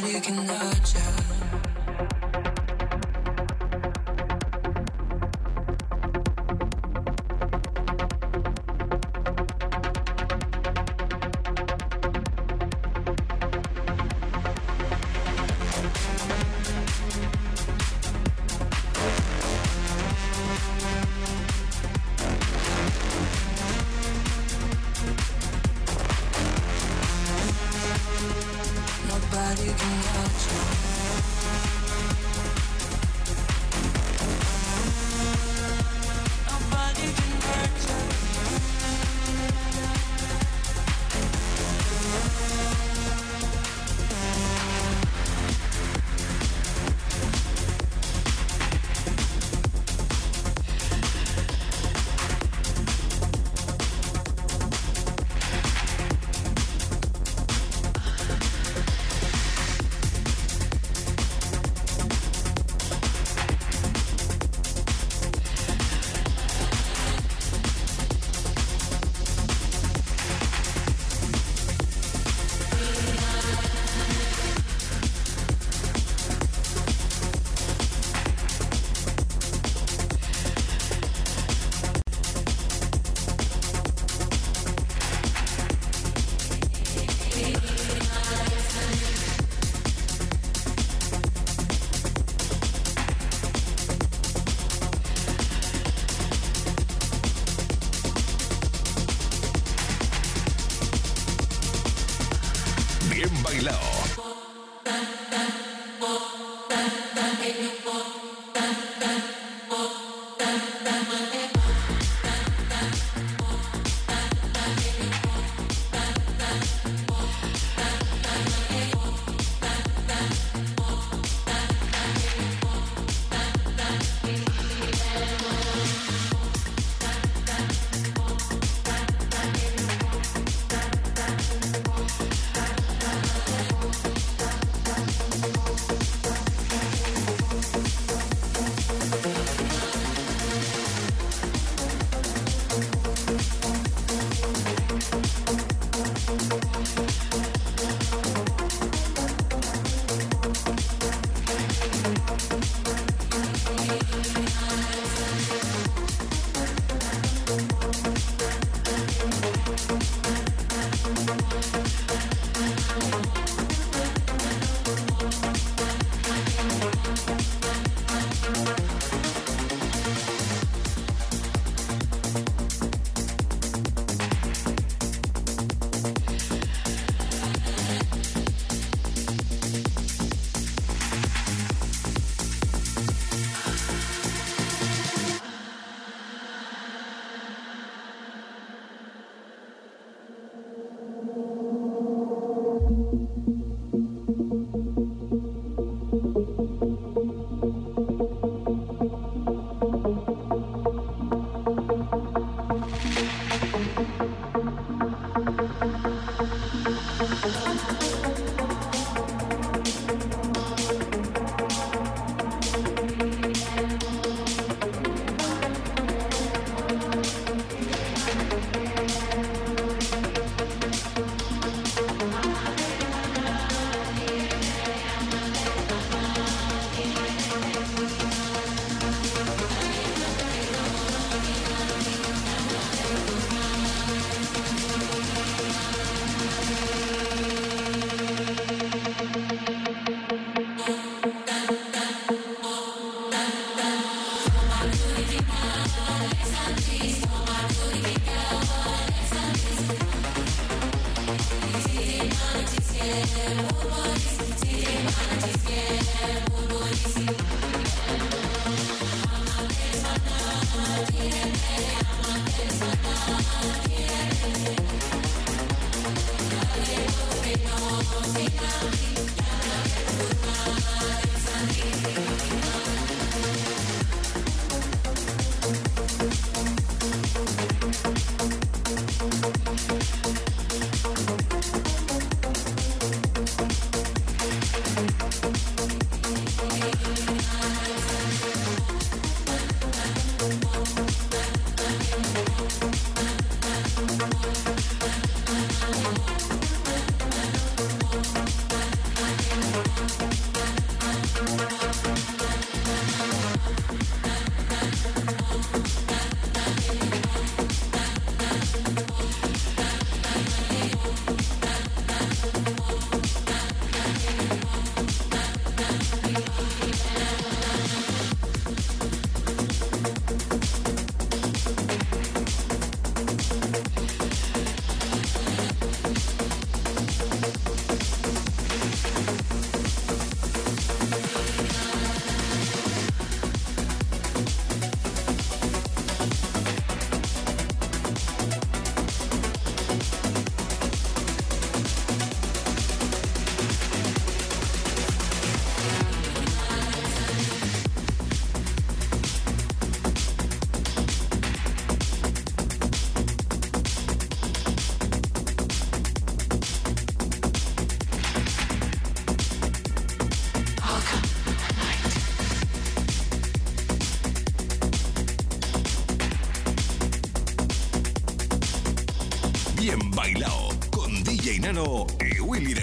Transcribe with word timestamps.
Nobody 0.00 0.20
can 0.20 0.34
hurt 0.34 0.99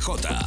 Jota. 0.07 0.46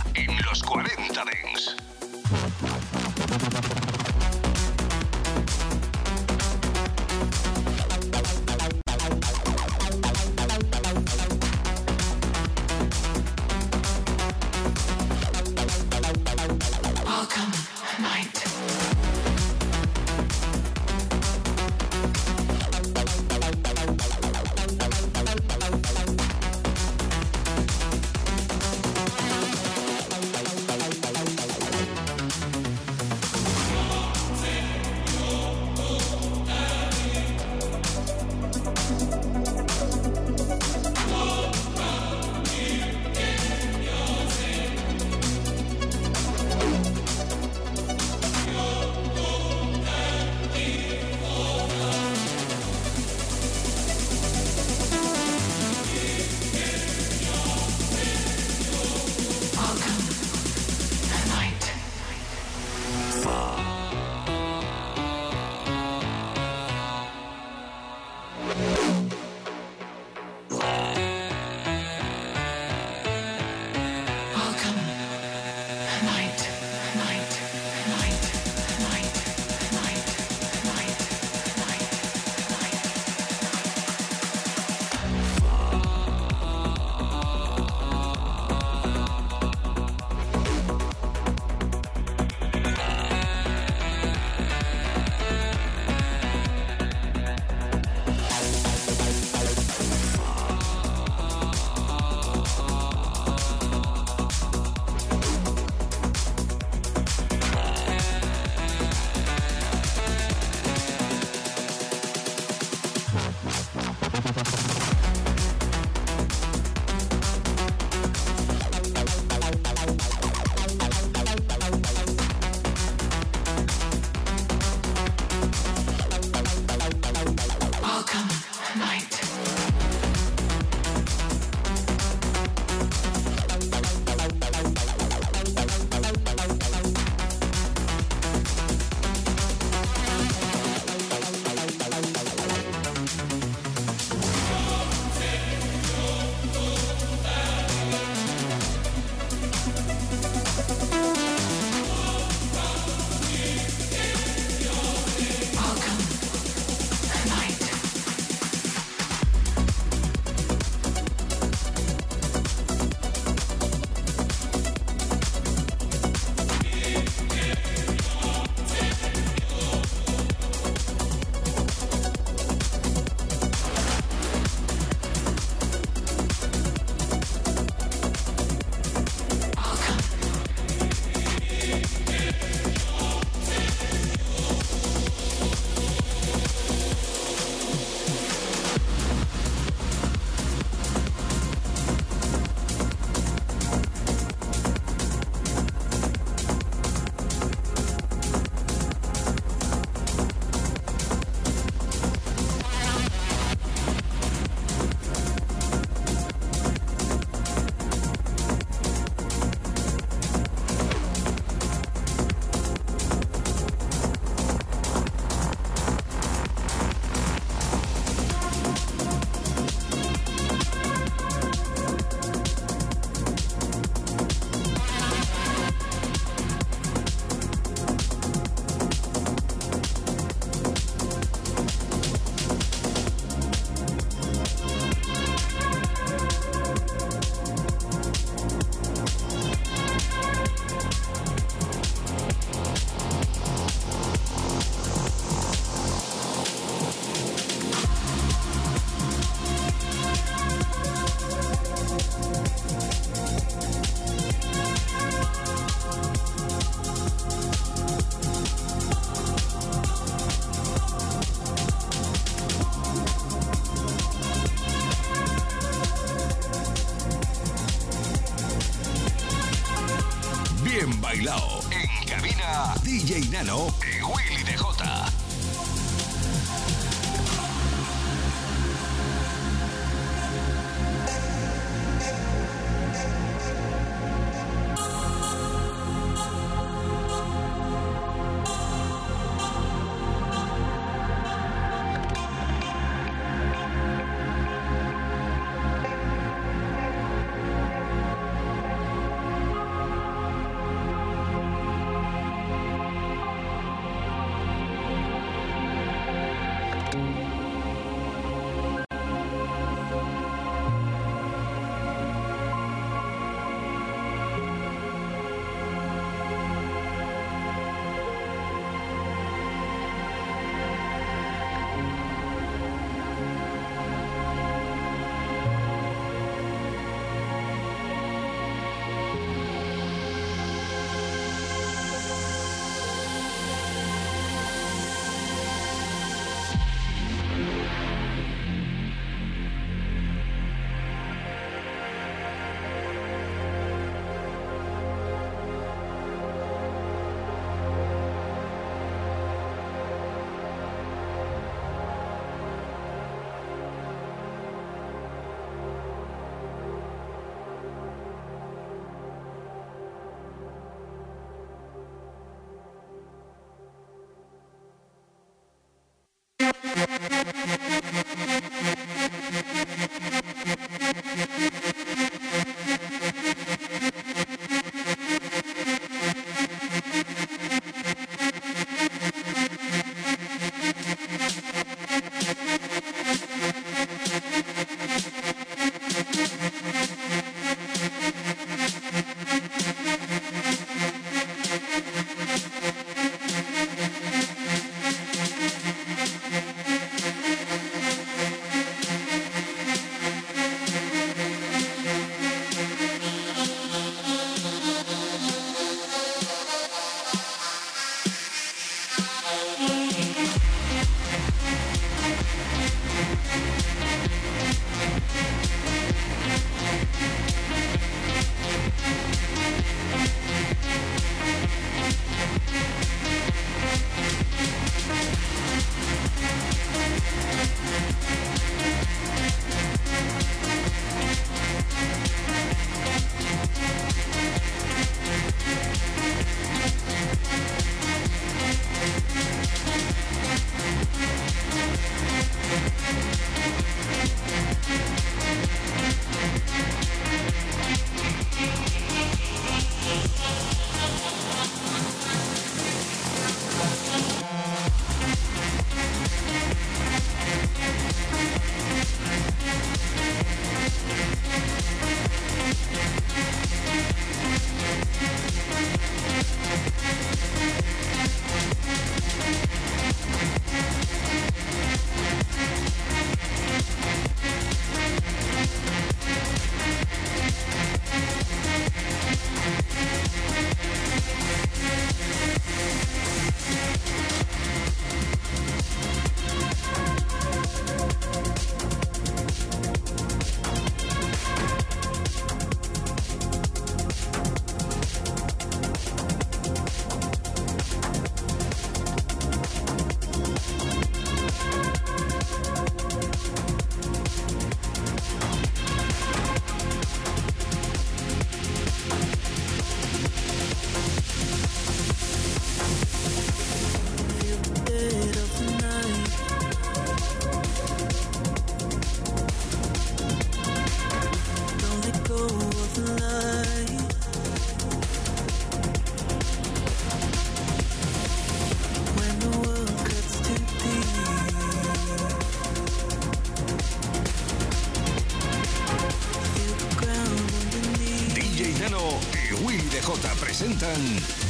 DJ 539.91 540.15
presentan 540.21 540.81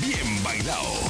Bien 0.02 0.42
Bailao. 0.44 1.00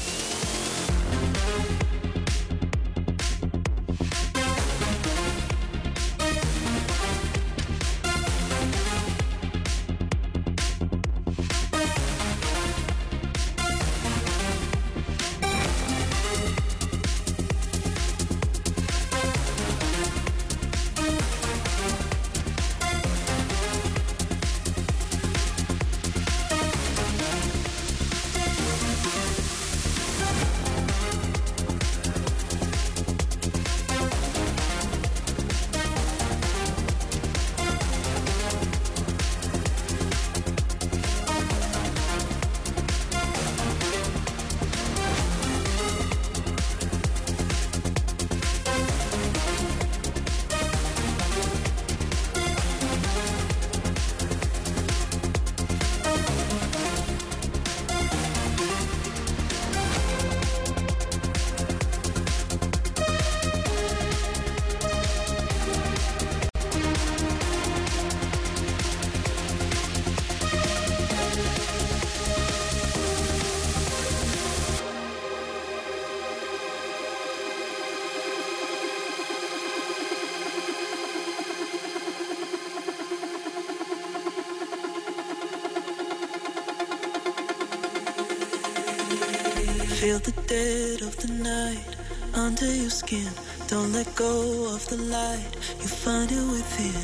Under 92.62 92.75
your 92.75 92.90
skin. 92.90 93.31
Don't 93.68 93.92
let 93.92 94.14
go 94.14 94.75
of 94.75 94.87
the 94.88 94.96
light, 94.96 95.51
you 95.81 95.88
find 95.88 96.31
it 96.31 96.46
within. 96.53 97.03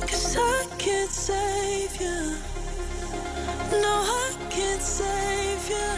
Cause 0.00 0.36
I 0.38 0.66
can't 0.78 1.10
save 1.10 2.00
you. 2.00 2.36
No, 3.82 3.94
I 4.24 4.32
can't 4.50 4.82
save 4.82 5.68
you. 5.68 5.90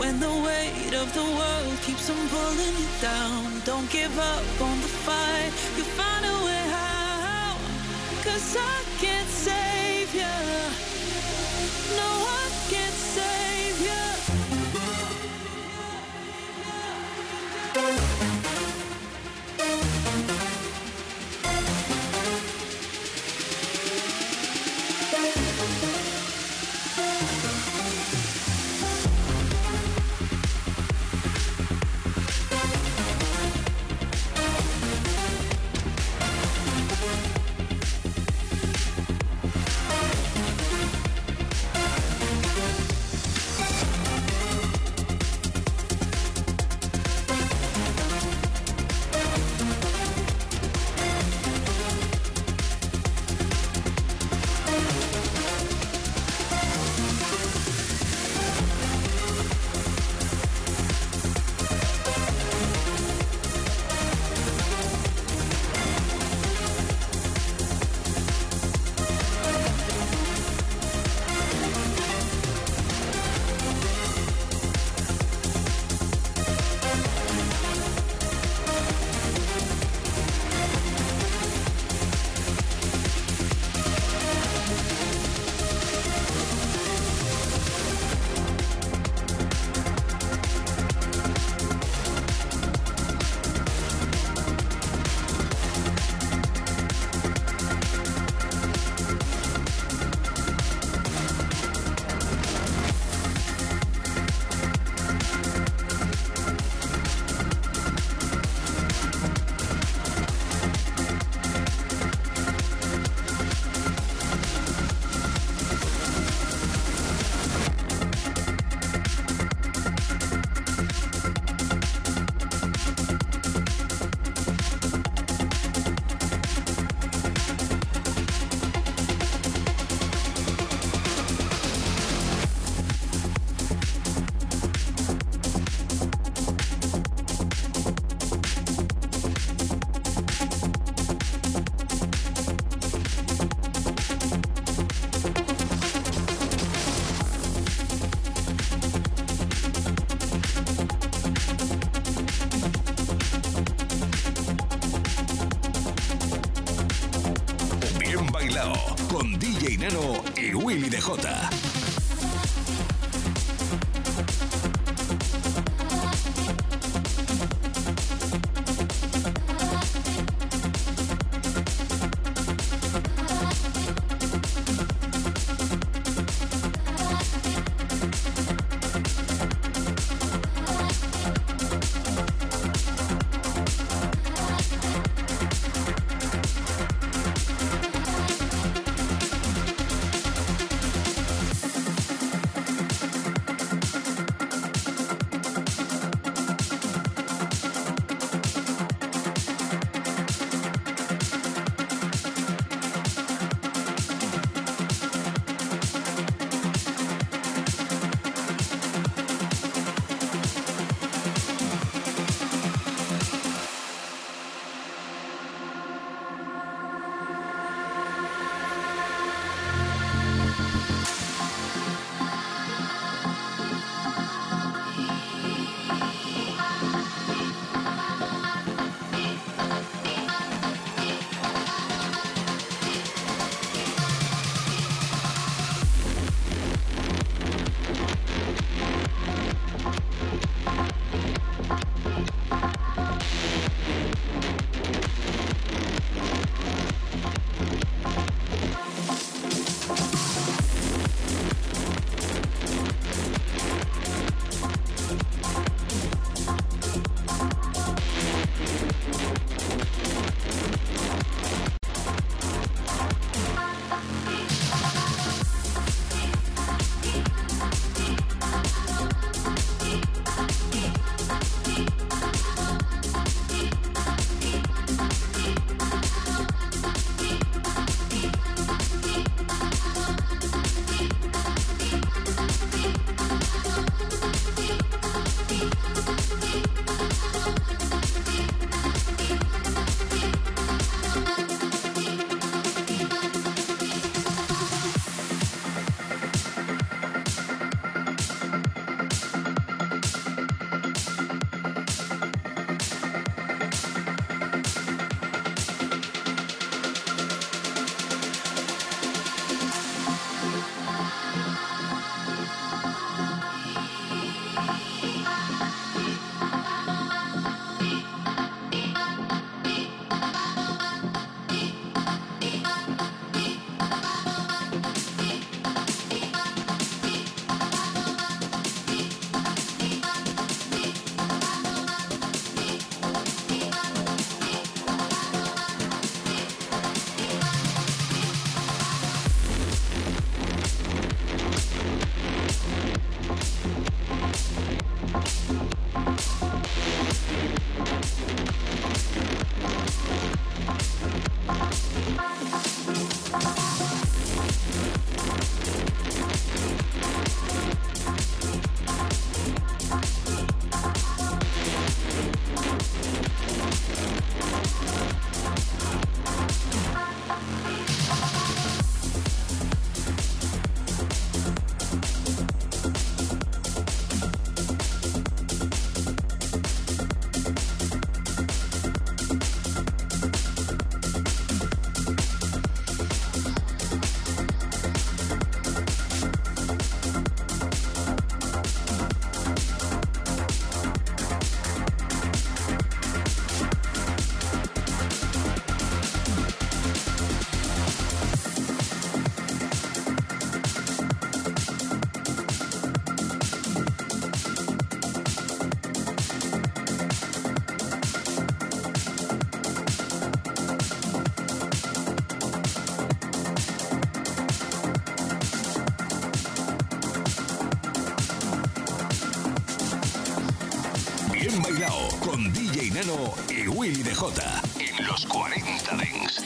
When 0.00 0.18
the 0.20 0.30
weight 0.46 0.94
of 0.94 1.12
the 1.14 1.22
world 1.22 1.78
keeps 1.82 2.10
on 2.10 2.28
pulling 2.28 2.74
you 2.82 2.90
down, 3.00 3.60
don't 3.64 3.90
give 3.90 4.16
up 4.18 4.60
on 4.60 4.80
the 4.80 4.92
fight. 5.06 5.52
You 5.76 5.84
find 5.98 6.24
a 6.24 6.36
way 6.46 6.64
out. 6.72 7.58
Cause 8.24 8.56
I 8.56 8.76
can't 8.98 9.28
save 9.28 10.14
you. 10.14 10.36
No, 11.96 12.08
I 12.42 12.57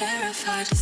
Dents. 0.02 0.81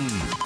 Salomón. 0.00 0.39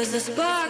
Was 0.00 0.12
the 0.12 0.20
spark 0.20 0.69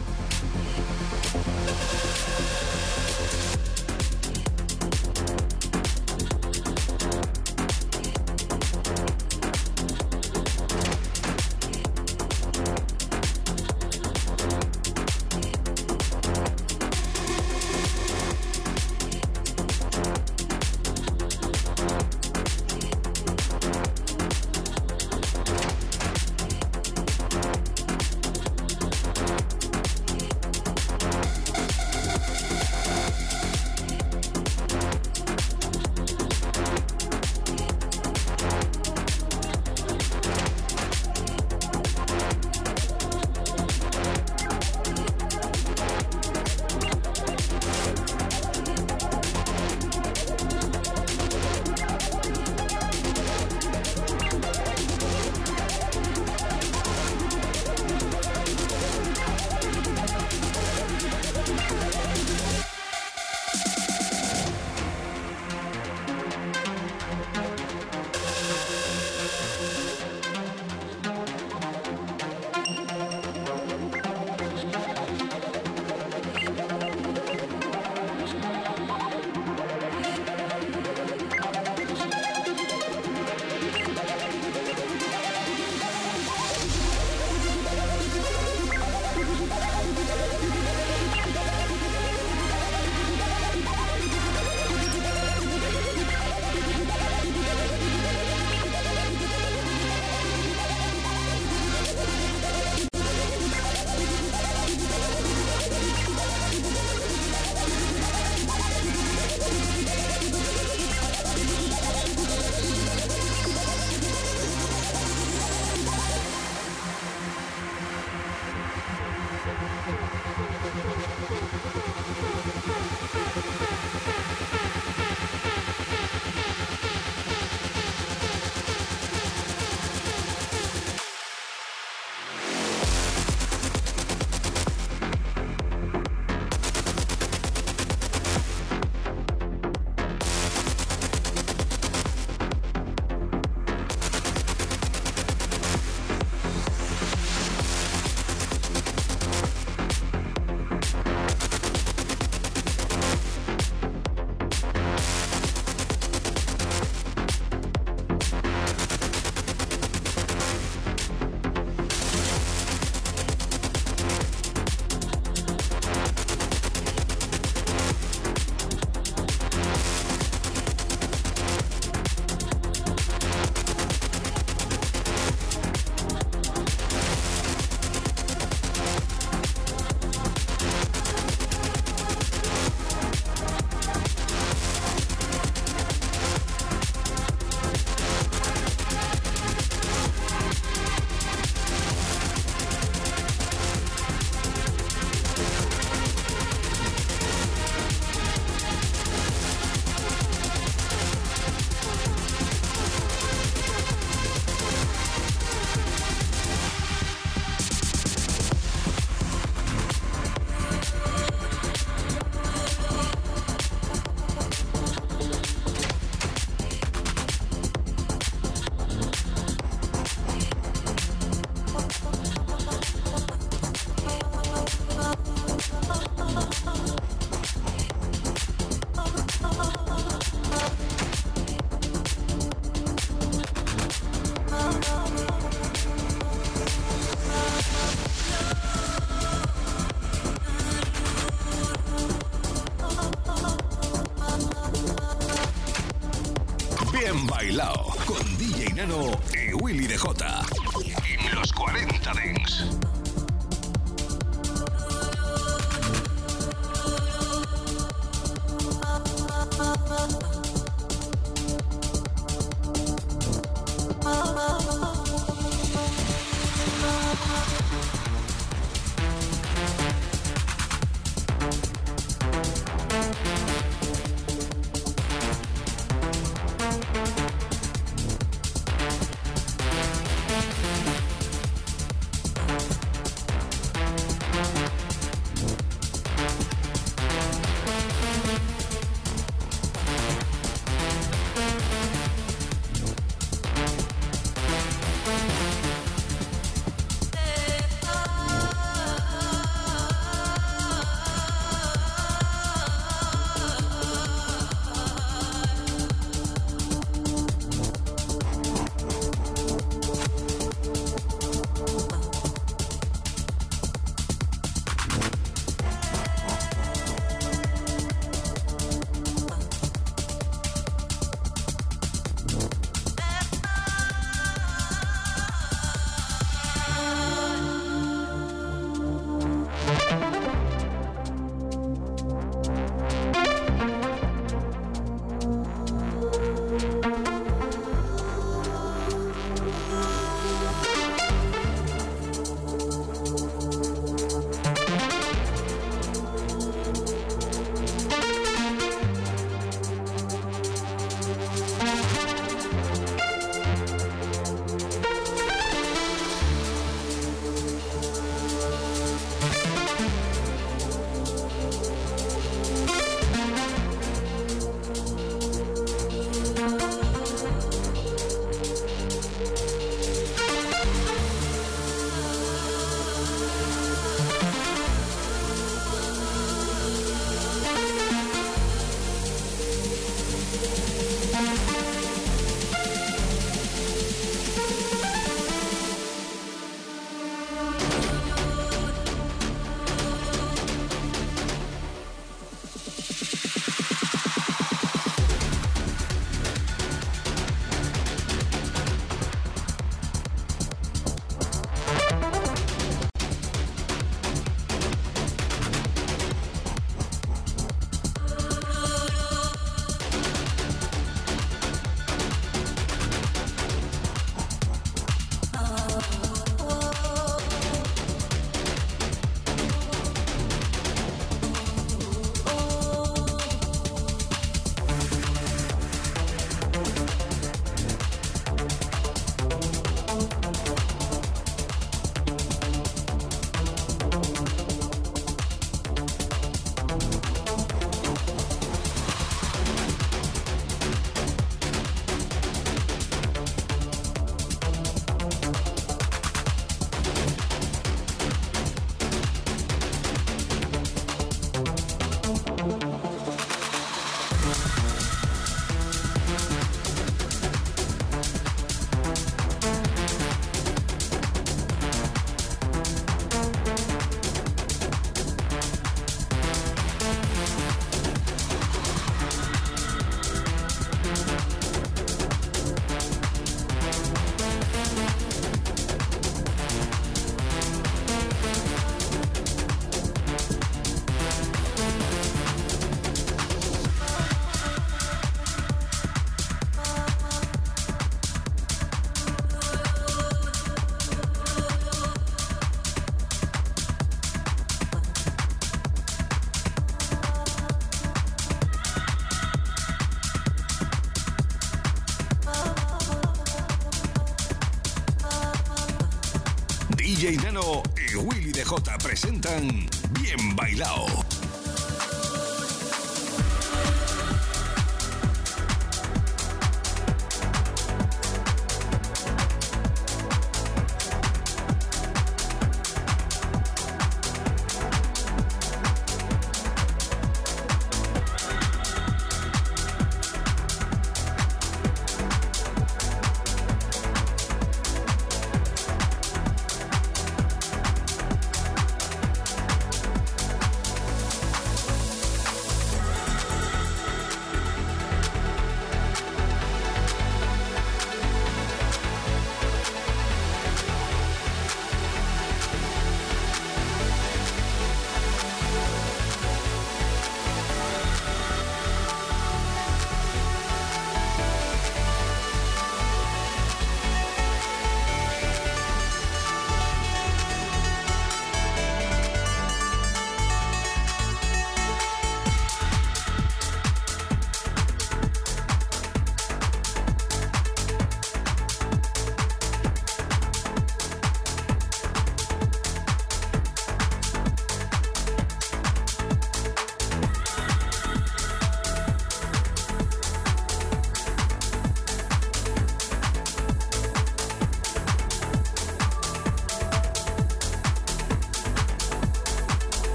Presentan 508.59 509.47
Bien 509.93 510.35
Bailao. 510.35 511.00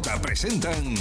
J 0.00 0.16
presentan 0.16 0.96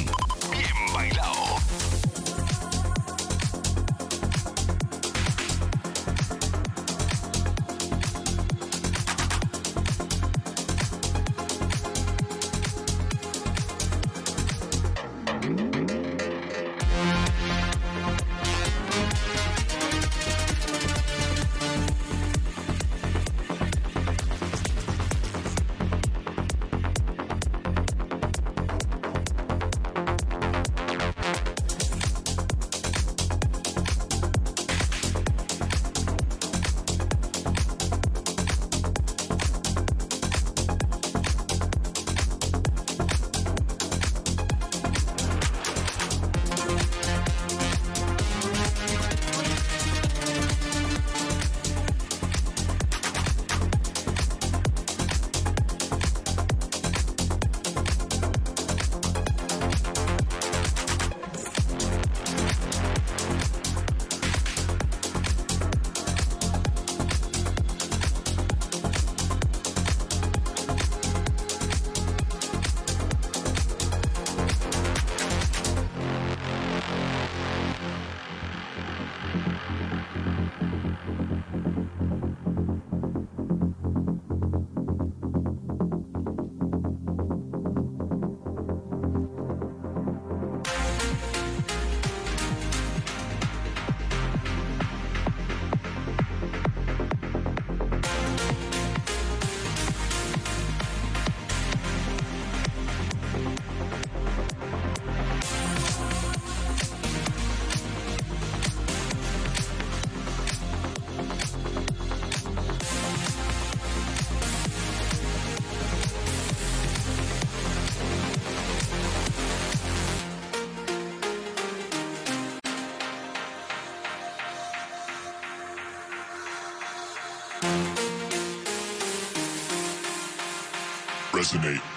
resonate. 131.50 131.89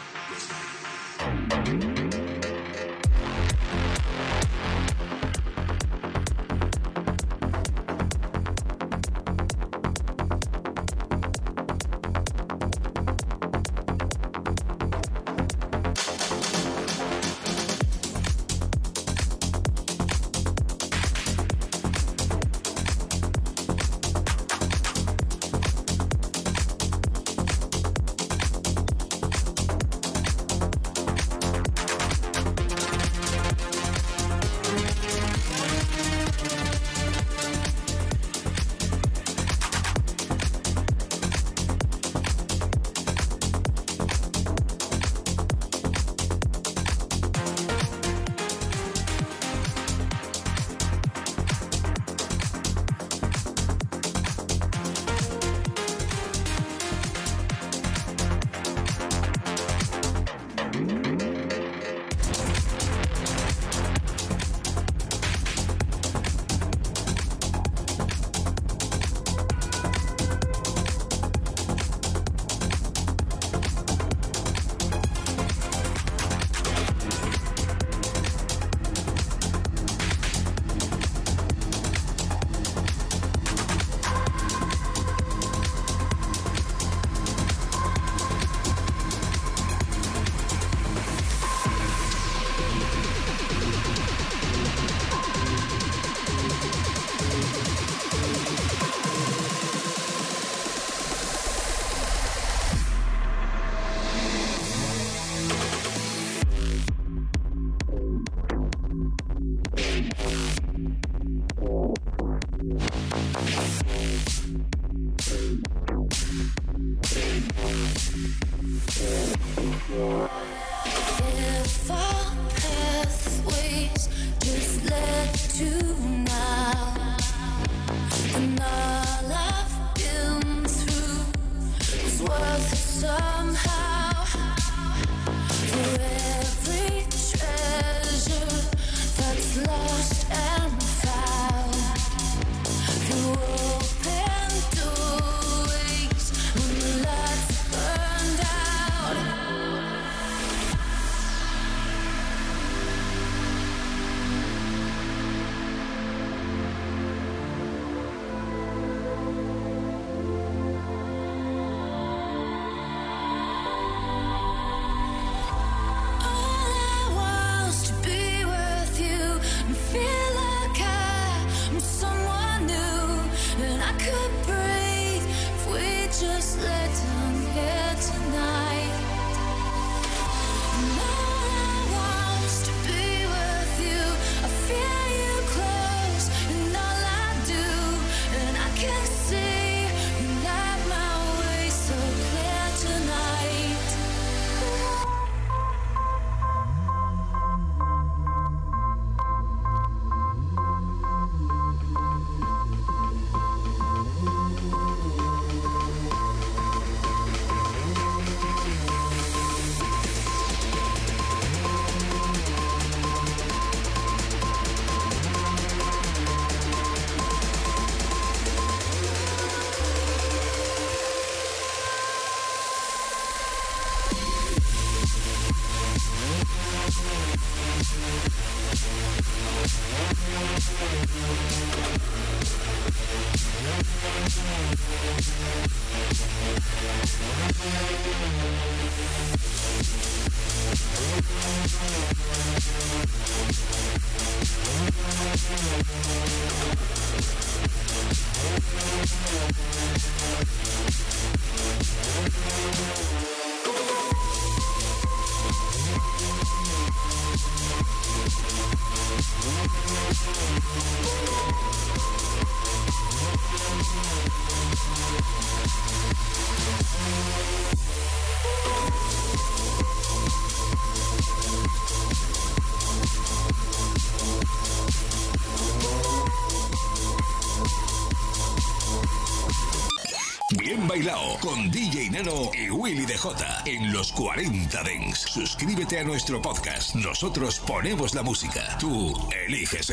Y 282.14 282.68
Willy 282.68 283.06
DJ 283.06 283.30
en 283.64 283.90
los 283.90 284.12
40 284.12 284.82
Dents. 284.82 285.18
Suscríbete 285.20 285.98
a 285.98 286.04
nuestro 286.04 286.42
podcast. 286.42 286.94
Nosotros 286.94 287.58
ponemos 287.60 288.14
la 288.14 288.22
música. 288.22 288.76
Tú 288.78 289.14
eliges 289.46 289.88
el 289.88 289.90